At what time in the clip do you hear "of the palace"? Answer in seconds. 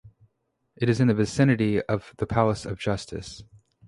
1.83-2.65